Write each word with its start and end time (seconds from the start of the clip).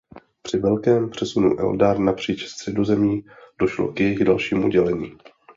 Při 0.41 0.57
velkém 0.59 1.09
přesunu 1.09 1.59
Eldar 1.59 1.99
napříč 1.99 2.45
Středozemí 2.45 3.25
došlo 3.59 3.93
k 3.93 3.99
jejich 3.99 4.23
dalšímu 4.23 4.69
dělení. 4.69 5.17